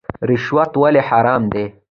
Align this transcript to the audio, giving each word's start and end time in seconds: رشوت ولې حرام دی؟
رشوت 0.29 0.71
ولې 0.81 1.01
حرام 1.09 1.43
دی؟ 1.53 1.65